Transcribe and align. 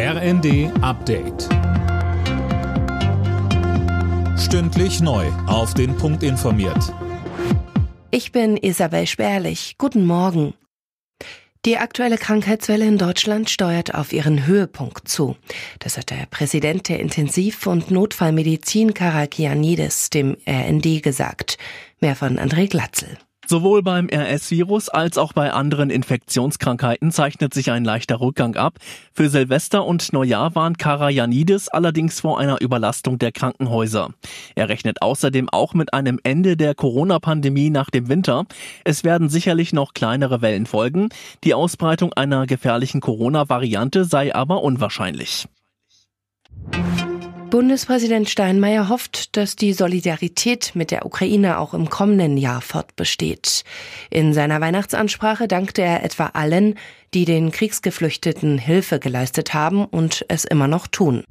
RND 0.00 0.70
Update. 0.80 1.48
Stündlich 4.38 5.00
neu. 5.00 5.26
Auf 5.48 5.74
den 5.74 5.96
Punkt 5.96 6.22
informiert. 6.22 6.94
Ich 8.12 8.30
bin 8.30 8.56
Isabel 8.56 9.08
Spärlich. 9.08 9.74
Guten 9.76 10.06
Morgen. 10.06 10.54
Die 11.64 11.78
aktuelle 11.78 12.16
Krankheitswelle 12.16 12.86
in 12.86 12.96
Deutschland 12.96 13.50
steuert 13.50 13.92
auf 13.92 14.12
ihren 14.12 14.46
Höhepunkt 14.46 15.08
zu. 15.08 15.34
Das 15.80 15.96
hat 15.96 16.10
der 16.10 16.26
Präsident 16.30 16.88
der 16.88 17.00
Intensiv- 17.00 17.66
und 17.66 17.90
Notfallmedizin 17.90 18.94
Karakianidis 18.94 20.10
dem 20.10 20.36
RND 20.46 21.02
gesagt. 21.02 21.58
Mehr 21.98 22.14
von 22.14 22.38
André 22.38 22.68
Glatzel. 22.68 23.18
Sowohl 23.50 23.82
beim 23.82 24.10
RS-Virus 24.12 24.90
als 24.90 25.16
auch 25.16 25.32
bei 25.32 25.50
anderen 25.54 25.88
Infektionskrankheiten 25.88 27.10
zeichnet 27.10 27.54
sich 27.54 27.70
ein 27.70 27.82
leichter 27.82 28.20
Rückgang 28.20 28.56
ab. 28.56 28.74
Für 29.14 29.30
Silvester 29.30 29.86
und 29.86 30.12
Neujahr 30.12 30.54
warnt 30.54 30.78
Karajanidis 30.78 31.70
allerdings 31.70 32.20
vor 32.20 32.38
einer 32.38 32.60
Überlastung 32.60 33.18
der 33.18 33.32
Krankenhäuser. 33.32 34.10
Er 34.54 34.68
rechnet 34.68 35.00
außerdem 35.00 35.48
auch 35.48 35.72
mit 35.72 35.94
einem 35.94 36.20
Ende 36.24 36.58
der 36.58 36.74
Corona-Pandemie 36.74 37.70
nach 37.70 37.88
dem 37.88 38.10
Winter. 38.10 38.44
Es 38.84 39.02
werden 39.02 39.30
sicherlich 39.30 39.72
noch 39.72 39.94
kleinere 39.94 40.42
Wellen 40.42 40.66
folgen. 40.66 41.08
Die 41.42 41.54
Ausbreitung 41.54 42.12
einer 42.12 42.46
gefährlichen 42.46 43.00
Corona-Variante 43.00 44.04
sei 44.04 44.34
aber 44.34 44.62
unwahrscheinlich. 44.62 45.46
Bundespräsident 47.50 48.28
Steinmeier 48.28 48.90
hofft, 48.90 49.34
dass 49.36 49.56
die 49.56 49.72
Solidarität 49.72 50.72
mit 50.74 50.90
der 50.90 51.06
Ukraine 51.06 51.58
auch 51.58 51.72
im 51.72 51.88
kommenden 51.88 52.36
Jahr 52.36 52.60
fortbesteht. 52.60 53.64
In 54.10 54.34
seiner 54.34 54.60
Weihnachtsansprache 54.60 55.48
dankte 55.48 55.80
er 55.80 56.04
etwa 56.04 56.26
allen, 56.26 56.74
die 57.14 57.24
den 57.24 57.50
Kriegsgeflüchteten 57.50 58.58
Hilfe 58.58 58.98
geleistet 58.98 59.54
haben 59.54 59.86
und 59.86 60.26
es 60.28 60.44
immer 60.44 60.68
noch 60.68 60.86
tun. 60.88 61.24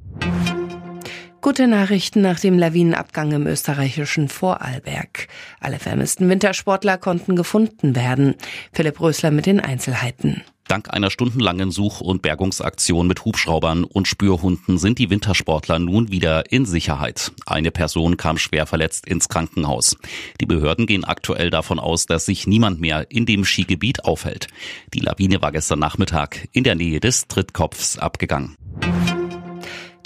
Gute 1.40 1.68
Nachrichten 1.68 2.20
nach 2.20 2.40
dem 2.40 2.58
Lawinenabgang 2.58 3.30
im 3.30 3.46
österreichischen 3.46 4.28
Vorarlberg. 4.28 5.28
Alle 5.60 5.78
vermissten 5.78 6.28
Wintersportler 6.28 6.98
konnten 6.98 7.36
gefunden 7.36 7.94
werden. 7.94 8.34
Philipp 8.72 9.00
Rösler 9.00 9.30
mit 9.30 9.46
den 9.46 9.60
Einzelheiten. 9.60 10.42
Dank 10.68 10.92
einer 10.92 11.10
stundenlangen 11.10 11.70
Such- 11.70 12.02
und 12.02 12.20
Bergungsaktion 12.20 13.06
mit 13.06 13.24
Hubschraubern 13.24 13.84
und 13.84 14.06
Spürhunden 14.06 14.76
sind 14.76 14.98
die 14.98 15.08
Wintersportler 15.08 15.78
nun 15.78 16.10
wieder 16.10 16.52
in 16.52 16.66
Sicherheit. 16.66 17.32
Eine 17.46 17.70
Person 17.70 18.18
kam 18.18 18.36
schwer 18.36 18.66
verletzt 18.66 19.06
ins 19.06 19.30
Krankenhaus. 19.30 19.96
Die 20.42 20.46
Behörden 20.46 20.86
gehen 20.86 21.04
aktuell 21.04 21.48
davon 21.48 21.78
aus, 21.78 22.04
dass 22.04 22.26
sich 22.26 22.46
niemand 22.46 22.80
mehr 22.82 23.10
in 23.10 23.24
dem 23.24 23.46
Skigebiet 23.46 24.04
aufhält. 24.04 24.48
Die 24.92 25.00
Lawine 25.00 25.40
war 25.40 25.52
gestern 25.52 25.78
Nachmittag 25.78 26.48
in 26.52 26.64
der 26.64 26.74
Nähe 26.74 27.00
des 27.00 27.28
Trittkopfs 27.28 27.98
abgegangen. 27.98 28.56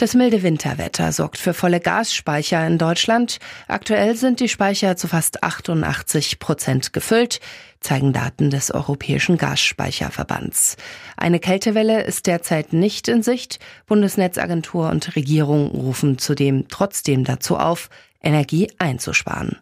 Das 0.02 0.14
milde 0.14 0.42
Winterwetter 0.42 1.12
sorgt 1.12 1.38
für 1.38 1.54
volle 1.54 1.78
Gasspeicher 1.78 2.66
in 2.66 2.76
Deutschland. 2.76 3.38
Aktuell 3.68 4.16
sind 4.16 4.40
die 4.40 4.48
Speicher 4.48 4.96
zu 4.96 5.06
fast 5.06 5.44
88 5.44 6.40
Prozent 6.40 6.92
gefüllt, 6.92 7.38
zeigen 7.78 8.12
Daten 8.12 8.50
des 8.50 8.72
Europäischen 8.72 9.38
Gasspeicherverbands. 9.38 10.76
Eine 11.16 11.38
Kältewelle 11.38 12.02
ist 12.02 12.26
derzeit 12.26 12.72
nicht 12.72 13.06
in 13.06 13.22
Sicht. 13.22 13.60
Bundesnetzagentur 13.86 14.90
und 14.90 15.14
Regierung 15.14 15.68
rufen 15.68 16.18
zudem 16.18 16.66
trotzdem 16.66 17.22
dazu 17.22 17.56
auf, 17.56 17.88
Energie 18.20 18.72
einzusparen. 18.78 19.58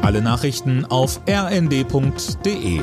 Alle 0.00 0.22
Nachrichten 0.22 0.86
auf 0.86 1.20
rnd.de 1.28 2.80